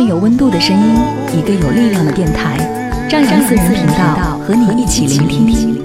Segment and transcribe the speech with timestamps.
[0.00, 0.94] 份有温度的声音，
[1.38, 2.56] 一个有力量的电台，
[3.06, 5.78] 张扬私人频道和你一起聆听。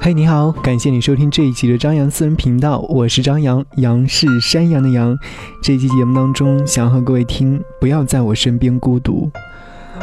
[0.00, 5.14] 嘿，你好，感谢你收听这一期的张扬私人频道，我是张扬，杨是山羊的羊。
[5.62, 9.30] 这期节目当中，想要和各位听，不要在我身边孤独。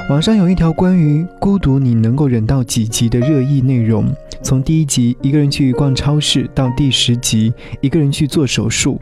[0.08, 4.06] 网上有一条关于孤独你能够忍到几集的热议内容，
[4.44, 7.52] 从第一集一个人去逛超市，到第十集
[7.82, 9.02] 一个人去做手术。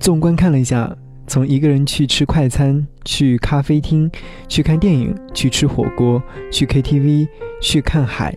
[0.00, 0.96] 纵观看了一下。
[1.26, 4.10] 从一个人去吃快餐、去咖啡厅、
[4.48, 7.28] 去看电影、去吃火锅、去 KTV、
[7.60, 8.36] 去看海、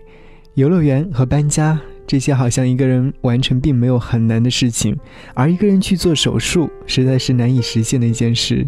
[0.55, 4.97] 游乐园和搬家，这些好像一个人完成并没有很难的事情，
[5.33, 8.67] 而一个人去做手术，实在是难以实现的一件事。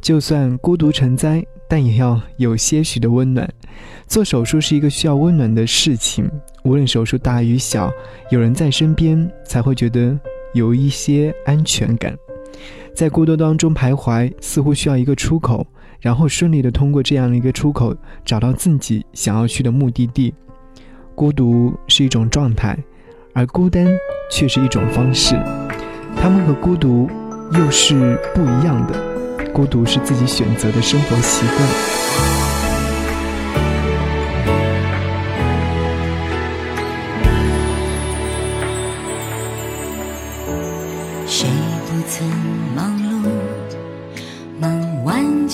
[0.00, 3.48] 就算孤独成灾，但也要有些许的温暖。
[4.06, 6.30] 做手术是一个需要温暖的事情，
[6.62, 7.90] 无论手术大与小，
[8.30, 10.16] 有人在身边，才会觉得
[10.54, 12.16] 有一些安全感。
[12.98, 15.64] 在孤独当中徘徊，似乎需要一个出口，
[16.00, 20.34] 然后顺利的通过这样的一个出口，找到自己想要去的目的地。
[21.14, 22.76] 孤独是一种状态，
[23.34, 23.86] 而孤单
[24.32, 25.36] 却是一种方式。
[26.16, 27.08] 他们和孤独
[27.52, 29.00] 又是不一样的。
[29.52, 32.37] 孤独是自己选择的生活习惯。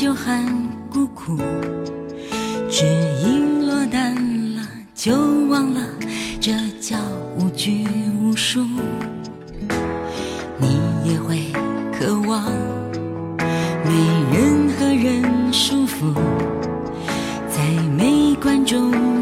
[0.05, 0.45] 就喊
[0.93, 1.39] 孤苦
[2.69, 2.85] 只
[3.25, 4.15] 因落单
[4.55, 4.61] 了
[4.95, 5.15] 就
[5.49, 5.81] 忘了
[6.39, 6.99] 这叫
[7.39, 7.87] 无拘
[8.21, 8.63] 无束
[10.59, 11.51] 你也会
[11.91, 12.45] 渴望
[13.83, 13.95] 没
[14.31, 16.13] 任何人束缚
[17.49, 17.65] 在
[17.97, 19.14] 没观众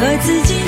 [0.00, 0.67] 和自己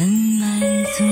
[0.00, 0.58] 很满
[0.96, 1.04] 足。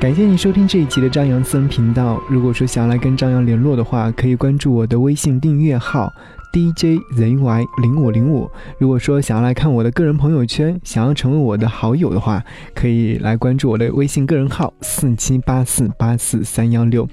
[0.00, 2.20] 感谢你收听这一集的张扬私人频道。
[2.28, 6.12] 如果说想要来跟张扬联络的话，可以关注我的微信订阅号
[6.54, 8.48] DJZY 零五零五。
[8.78, 12.44] 如果说想要来看我的个人朋友圈，想要成为我的好友的话，
[12.76, 17.08] 可以来关注我的微信个人号四七八四八四三幺六。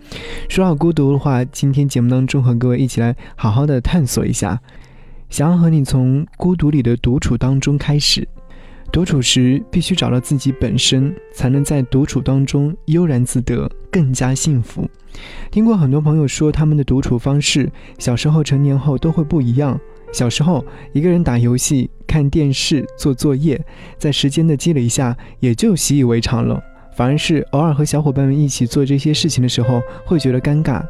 [0.47, 4.61] 说到孤独的话，今天节目当中和各位一起来好好的探索一下，
[5.27, 8.27] 想要和你从孤独里的独处当中开始。
[8.91, 14.85] 独处时必须找到自己本身，才能在独处当中悠然自得，更加幸福。
[15.49, 19.79] 听过很多朋友说，他们的独处方式，小时候、成年后都会不一样。
[20.11, 23.59] 小时候一个人打游戏、看电视、做作业，
[23.97, 26.61] 在时间的积累下，也就习以为常了。
[26.93, 30.83] 反而是偶尔和小伙伴们一起做这些事情的时候，会觉得尴尬。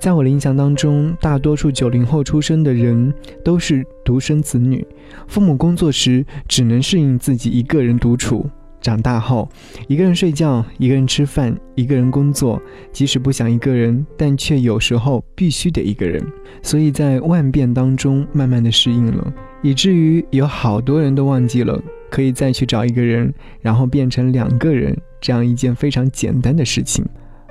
[0.00, 3.12] 在我的印象当中，大多数九零后出生的人
[3.44, 4.84] 都是独生子女，
[5.28, 8.48] 父母工作时只能适应自己一个人独处。
[8.80, 9.46] 长大后，
[9.88, 12.58] 一个人睡觉，一个人吃饭，一个人工作，
[12.90, 16.26] 即使不想一个人，但却有时候必须得一个人。
[16.62, 19.30] 所以在万变当中，慢慢的适应了，
[19.60, 21.78] 以至于有好多人都忘记了
[22.10, 23.30] 可以再去找一个人，
[23.60, 27.04] 然后变成两个人这样一件非常简单的事情。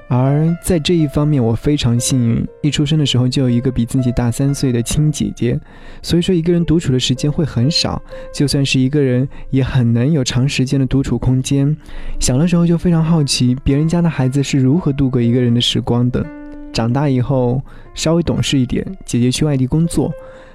[0.09, 5.59] 而在这一方面，我非常幸运，一出生的时候就有一个比自己大三岁的亲姐姐，
[6.01, 8.01] 所以说一个人独处的时间会很少，
[8.33, 11.77] 就算是一个人也很难有长时间的独处空间。
[12.19, 16.25] 小的时候就非常好奇别人家的孩子是如何度过一个人的时光的，
[16.73, 17.61] 长大以后
[17.93, 20.11] 稍微懂事一点，姐姐去外地工作。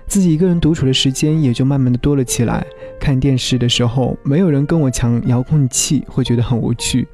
[0.06, 2.64] 自己一个人独处的时间也就慢慢的多了起来。
[3.00, 7.04] 看电视的时候，没有人跟我抢遥控器，会觉得很无趣；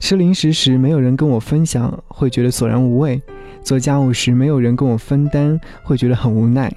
[0.00, 3.18] 吃零食时，没有人跟我分享，会觉得索然无味；
[3.62, 6.70] 做家务时，没有人跟我分担，会觉得很无奈。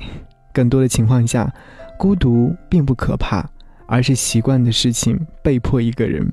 [0.54, 1.52] 更多的情况下，
[1.98, 3.50] 孤独并不可怕，
[3.88, 6.32] 而是习惯的事情被迫一个人，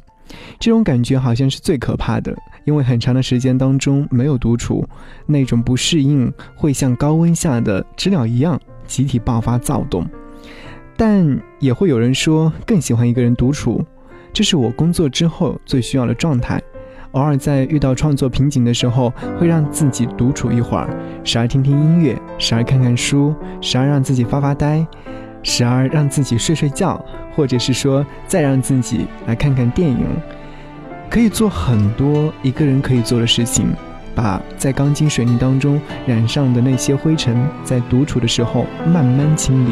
[0.60, 2.36] 这种感觉好像是最可怕的。
[2.64, 4.86] 因为很长的时间当中没有独处，
[5.26, 8.60] 那种不适应会像高温下的知了一样。
[8.88, 10.04] 集体爆发躁动，
[10.96, 13.84] 但也会有人说更喜欢一个人独处，
[14.32, 16.60] 这是我工作之后最需要的状态。
[17.12, 20.88] 偶尔在遇到创作瓶颈的时候，会让自己独处一会儿，
[21.24, 24.86] 时而听听音乐，时而看看书，时而让自己发发呆，
[25.42, 27.02] 时而让自己睡睡觉，
[27.34, 30.04] 或者是说再让自己来看看电影，
[31.08, 33.68] 可以做很多一个人可以做的事情。
[34.18, 39.70] 把在钢筋水泥当中染上的那些灰尘，在独处的时候慢慢清理。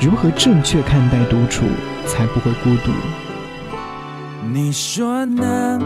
[0.00, 1.66] 如何正确看待独处，
[2.06, 2.90] 才不会孤独？
[4.50, 5.78] 你说呢？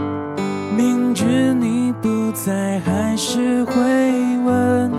[0.77, 3.73] 明知你不在，还是会
[4.45, 4.89] 问。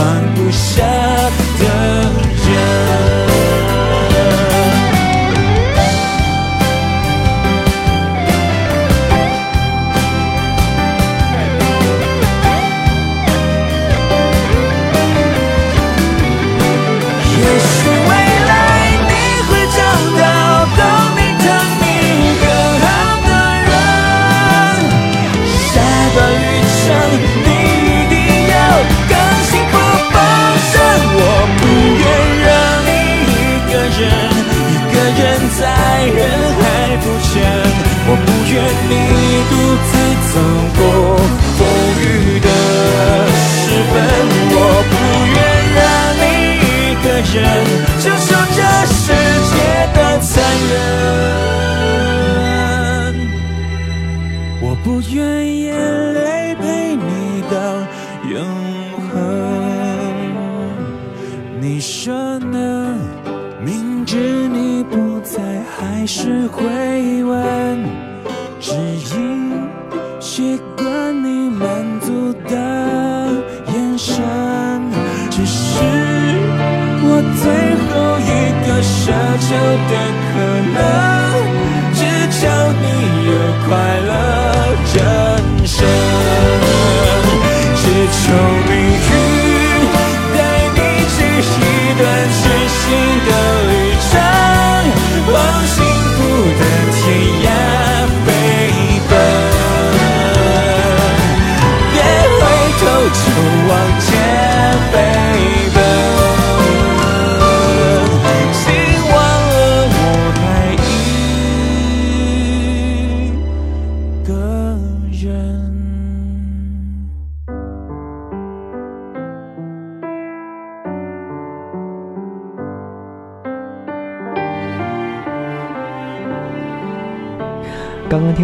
[0.00, 0.82] 放不下
[1.58, 2.09] 的
[48.00, 49.12] 承受这世
[49.50, 49.54] 界
[49.94, 50.30] 的残
[50.70, 50.74] 忍
[54.62, 55.16] 我不愿
[55.56, 55.68] 眼
[56.14, 56.64] 泪陪
[56.96, 57.54] 你到
[58.28, 58.34] 永
[59.08, 59.12] 恒。
[61.60, 62.96] 你说呢？
[63.62, 64.16] 明知
[64.48, 66.64] 你不在还是会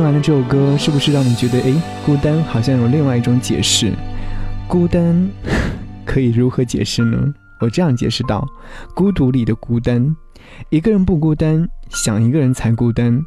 [0.06, 3.92] 完了这首歌，是不是让你觉得，诶，孤单好像有另外一种解释？
[4.68, 5.28] 孤单
[6.04, 7.34] 可以如何解释呢？
[7.60, 8.46] 我这样解释道：
[8.94, 10.14] 孤独里的孤单，
[10.70, 13.20] 一个人不孤单，想一个人才孤单。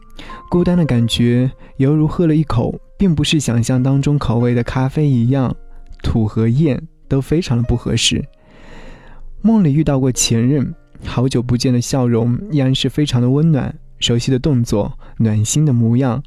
[0.50, 5.54] 孤单的感觉犹如喝了一口并不是想象当中口味的咖啡一样，
[6.02, 8.24] 土和艳都非常的不合适。
[9.42, 16.24] 梦里遇到过前任，好久不见的笑容依然是非常的温暖，熟悉的动作，暖心的模样。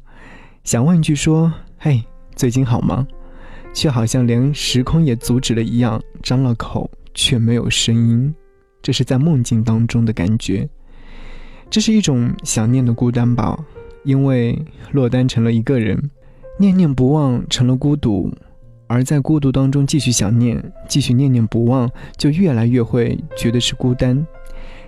[0.63, 2.01] 想问一句说：“嘿，
[2.35, 3.05] 最近好吗？”
[3.75, 8.33] 却好像连时空也阻止了一样，张了口却没有声音。
[8.81, 10.67] 这是在梦境当中的感觉，
[11.69, 13.57] 这是一种想念的孤单吧？
[14.03, 14.57] 因为
[14.91, 16.09] 落单成了一个人，
[16.57, 18.31] 念念不忘成了孤独，
[18.87, 24.25] 而在孤独当中继续想念，继续念念不忘，就越来越会觉得是孤单。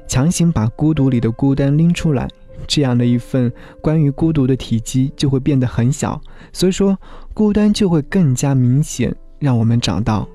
[0.07, 2.29] 强行把孤独里的孤单拎出来。
[2.67, 6.19] 这样的一份关于孤独的体积就会变得很小，
[6.51, 6.97] 所以说
[7.33, 10.27] 孤单就会更加明显，让我们找到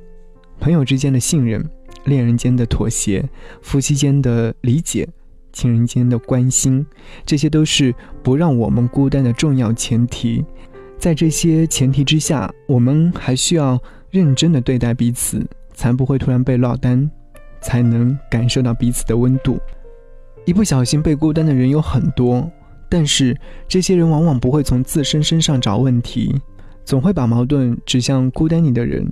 [0.58, 1.64] 朋友之间的信任、
[2.04, 3.28] 恋人间的妥协、
[3.62, 5.08] 夫妻间的理解、
[5.52, 6.84] 亲人间的关心，
[7.25, 10.44] 这些都是不让我们孤单的重要前提。
[10.99, 17.10] 在这些前提之下，我们还需要认真的对待彼此，才不会突然被落单，
[17.62, 19.58] 才能感受到彼此的温度。
[20.50, 22.50] 一不小心被孤单的人有很多，
[22.88, 23.38] 但是
[23.69, 26.35] 这些人往往不会从自身身上找问题，
[26.85, 29.09] 总会把矛盾指向孤单你的人，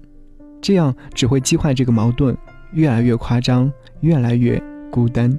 [0.60, 2.36] 这样只会激化这个矛盾，
[2.72, 5.32] 越来越夸张，越来越孤单。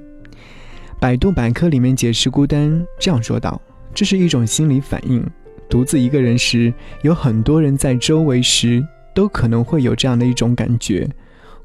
[0.98, 3.60] 百度百科里面解释孤单这样说道：
[3.92, 5.22] 这是一种心理反应，
[5.68, 8.82] 独自一个人时，有很多人在周围时，
[9.14, 11.06] 都可能会有这样的一种感觉。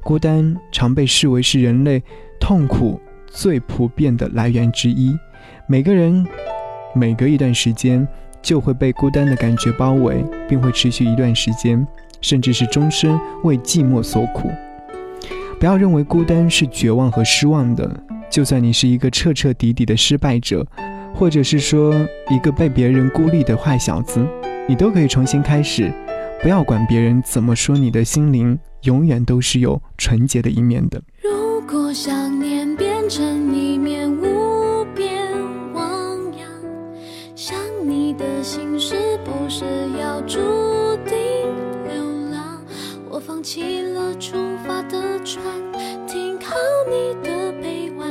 [0.04, 2.04] 孤单常被视为是人类
[2.38, 3.00] 痛苦。
[3.28, 5.18] 最普遍的来源之一，
[5.68, 6.26] 每个人
[6.94, 8.08] 每隔一段时间
[8.42, 11.86] 就会被孤单的感觉包围，并会持续一段时间，
[12.22, 14.50] 甚至是终身为寂寞所苦。
[15.60, 17.90] 不要认为孤单是绝望和失望的，
[18.30, 20.66] 就算你是一个彻彻底底的失败者，
[21.14, 21.94] 或者是说
[22.30, 24.26] 一个被别人孤立的坏小子，
[24.68, 25.92] 你都可以重新开始。
[26.42, 31.02] 不要管别人怎么说，你的心灵永远都是有纯洁的一面的。
[31.24, 35.32] 如果想念变成一面无边
[35.74, 36.50] 汪洋，
[37.36, 39.66] 想你的心是不是
[40.00, 40.38] 要注
[41.06, 41.16] 定
[41.88, 42.62] 流浪？
[43.10, 44.36] 我放弃了出
[44.68, 45.44] 发的船，
[46.08, 46.56] 停靠
[46.90, 48.10] 你的臂弯，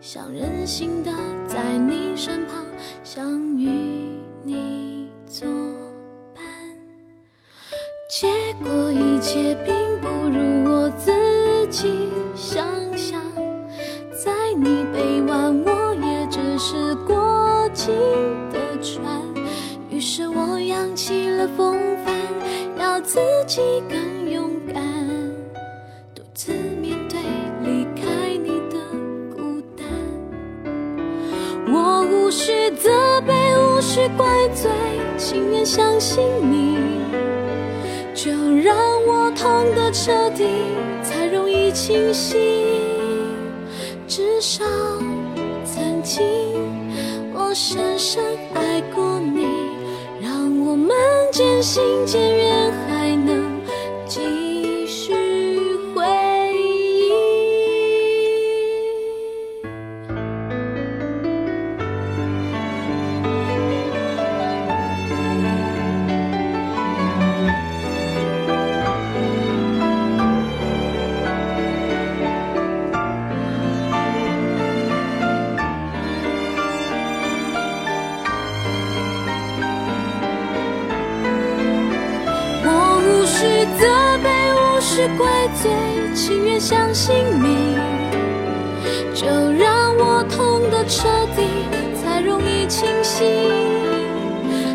[0.00, 1.10] 想任性的
[1.46, 2.64] 在你身旁，
[33.98, 34.70] 只怪罪，
[35.16, 36.78] 情愿相信你。
[38.14, 38.30] 就
[38.62, 38.76] 让
[39.08, 40.44] 我痛得彻底，
[41.02, 42.38] 才容易清醒。
[44.06, 44.64] 至少
[45.64, 46.24] 曾经
[47.34, 48.22] 我深深
[48.54, 49.44] 爱过你，
[50.22, 50.94] 让我们
[51.32, 52.72] 渐行渐远，
[86.18, 87.78] 情愿相信你，
[89.14, 91.06] 就让我痛的彻
[91.36, 91.46] 底，
[91.94, 93.24] 才容易清醒。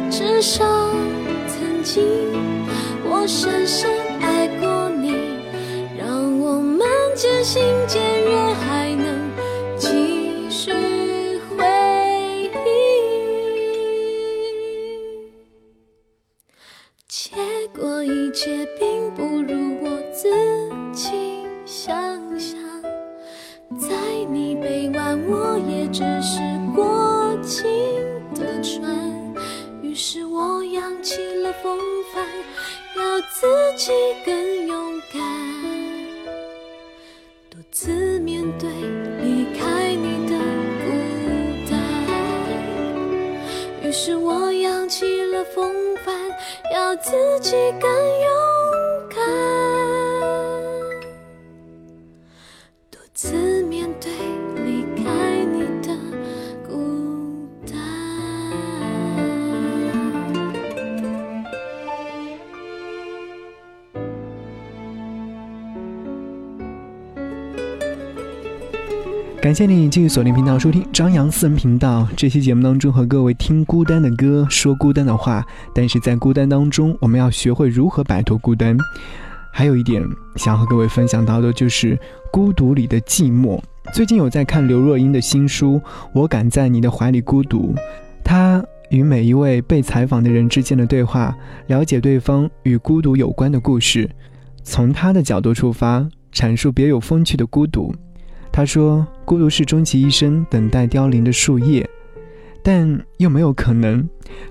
[0.09, 0.63] 至少
[1.45, 2.01] 曾经
[3.03, 3.89] 我深深
[45.53, 45.73] 风
[46.05, 46.13] 帆，
[46.71, 49.19] 要自己更勇敢，
[69.53, 72.07] 感谢你继续锁定频道收听张扬私人频道。
[72.17, 78.75] 这期节目当中和各位听孤单的歌，说孤单的话，但是在孤单当中，我们要学会如何摆脱孤单。
[79.51, 80.03] 还有一点
[80.37, 81.95] 想和各位分享到的就是
[82.31, 83.61] 孤独里的寂寞。
[83.93, 85.75] 最近有在看刘若英的新书
[86.15, 87.75] 《我敢在你的怀里孤独》，
[88.23, 91.31] 她与每一位被采访的人之间的对话，
[91.67, 94.09] 了解对方与孤独有关的故事，
[94.63, 97.93] 从她的角度出发，阐述别有风趣的孤独。
[98.55, 101.89] 他说：“孤独是终其一生等待凋零的树叶，
[102.61, 104.07] 但又没有可能。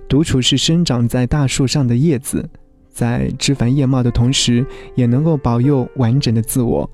[0.08, 2.50] 独处是生长在大树上的叶子，
[2.90, 6.90] 在枝繁叶茂的同时，也能够保佑完整的自我。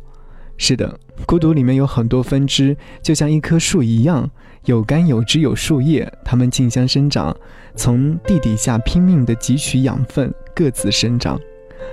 [0.59, 4.31] 是的，孤独里面有很多分支，就像一棵树一样，
[4.67, 7.35] 有干有枝有树叶，它们竞相生长，
[7.75, 11.41] 从地底下拼命地汲取养分，各自生长。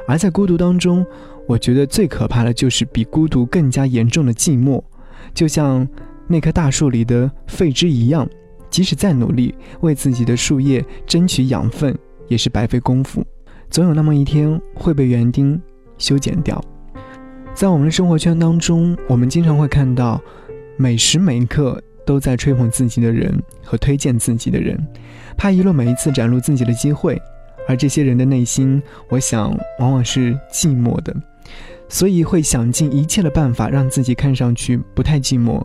[0.10, 1.06] 而在孤独当中，
[1.48, 4.84] 我觉得最可怕的就是比孤独更加严重的寂寞。”
[5.36, 5.88] 就像
[6.28, 8.28] 那棵大树里的废枝一样，
[8.70, 11.96] 即使再努力为自己的树叶争取养分，
[12.30, 13.24] 也是白费功夫，
[13.70, 15.62] 总有那么一天会被园丁
[15.98, 16.64] 修剪掉。
[17.54, 20.20] 在我们的生活圈当中，我们经常会看到
[20.78, 24.82] 每时每刻都在吹捧自己的人和推荐自己的人，
[25.38, 27.22] 怕遗漏每一次展露自己的机会，
[27.68, 31.16] 而这些人的内心，我想往往是寂寞的。
[31.88, 35.62] 所以会想尽一切的办法让自己看上去不太寂寞，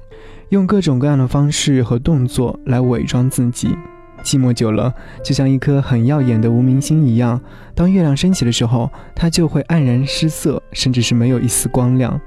[0.50, 3.74] 用各种各样的方式和动作来伪装自己。
[4.22, 4.92] 寂寞久了，
[5.24, 7.40] 就像一颗很耀眼的无名星一样，
[7.74, 12.20] 当月亮升起的时候，它就会黯然失色，甚至是没有一丝光亮。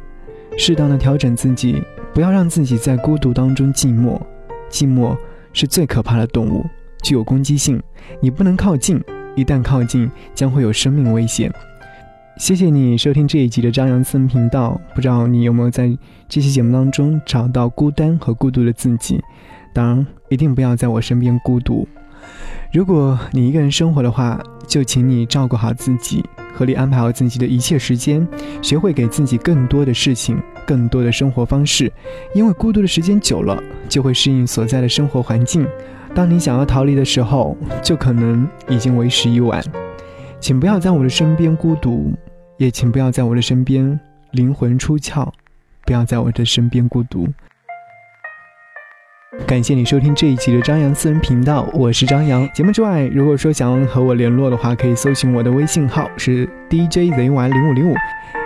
[0.57, 1.79] 适当的调整自己，
[2.11, 4.19] 不要让自己在孤独当中寂寞。
[4.71, 5.15] 寂寞
[5.53, 6.65] 是最可怕的动物，
[7.03, 7.79] 具有攻击性，
[8.19, 8.99] 你不能靠近，
[9.35, 11.51] 一旦靠近，将会有生命危险。
[12.37, 14.79] 谢谢你收听这一集的张扬私人频道。
[14.93, 15.95] 不知道你有没有在
[16.27, 19.21] 这期节目当中找到孤单和孤独的自己？
[19.73, 21.87] 当然，一定不要在我身边孤独。
[22.71, 26.23] 如果你一个人生活的话，就请你照顾好自己，
[26.55, 28.27] 合理安排好自己的一切时间，
[28.61, 31.91] 学会给自己更多的事情，更多的生活方式。
[32.33, 35.67] 因为孤独的时间久了，就会适应所在的生活环境。
[36.15, 39.63] 当你想要逃离的时候，就可能已经为时已晚。
[40.39, 42.13] 请不要在我的身边孤独，
[42.57, 43.99] 也请不要在我的身边
[44.31, 45.27] 灵魂出窍，
[45.85, 47.27] 不要在我的身边孤独。
[49.47, 52.47] 感谢你收听这一期的张扬私人频道，我是张扬。
[52.53, 57.95] 节目之外，如果说想要和我联络的话，可以搜寻我的微信号是 DJZY 零五零五。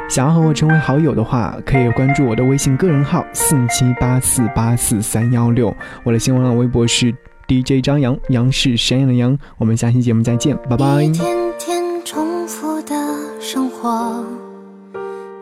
[0.07, 5.75] 想要和我成为好友的话，可以关注我的微信个人号四七八四八四三幺六。
[6.05, 7.13] 我的新浪微博是
[7.47, 9.37] DJ 张扬，杨是山羊的羊。
[9.57, 11.01] 我们下期节目再见，拜拜。
[11.01, 12.93] 一天天重复的
[13.39, 14.21] 生活，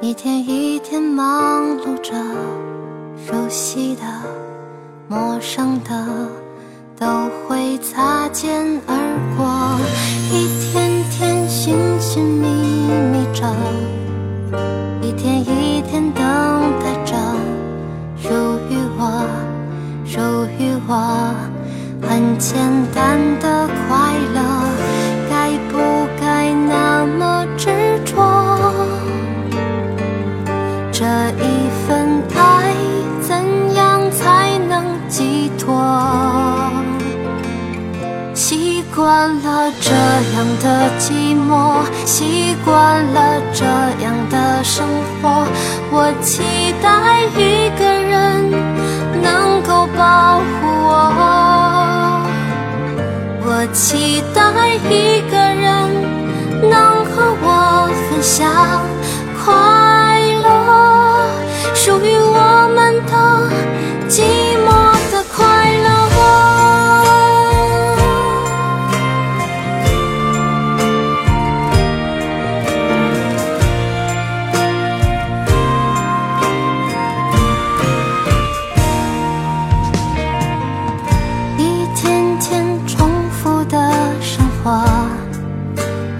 [0.01, 2.13] 一天一天忙碌着，
[3.25, 4.01] 熟悉的、
[5.07, 6.07] 陌生的
[6.95, 7.07] 都
[7.47, 8.95] 会擦肩而
[9.35, 9.79] 过，
[10.31, 12.47] 一天天寻寻觅
[13.11, 13.51] 觅着，
[15.01, 16.23] 一天一天等
[16.79, 17.15] 待着，
[18.21, 18.29] 属
[18.69, 19.27] 于我，
[20.05, 20.19] 属
[20.59, 21.54] 于我。
[22.07, 22.59] 很简
[22.93, 24.39] 单的快乐，
[25.29, 27.69] 该不该那么执
[28.05, 28.11] 着？
[30.91, 32.73] 这一份爱，
[33.21, 35.73] 怎样才能寄托？
[38.33, 43.65] 习惯了这样的寂寞，习惯了这
[44.03, 44.85] 样的生
[45.21, 45.45] 活。
[45.91, 46.43] 我期
[46.81, 48.51] 待一个人
[49.21, 50.43] 能够保护
[50.87, 50.93] 我，
[53.57, 55.89] 我期待一个人
[56.69, 58.51] 能和我分享
[59.41, 60.45] 快乐，
[61.73, 63.13] 属于我们的
[64.09, 64.23] 寂
[64.67, 64.84] 寞。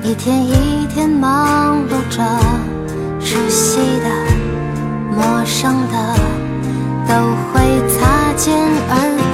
[0.06, 2.22] 一天一天忙碌着，
[3.20, 4.08] 熟悉的、
[5.10, 5.98] 陌生的
[7.08, 7.16] 都
[7.52, 7.56] 会
[7.90, 8.56] 擦肩
[8.88, 9.25] 而过。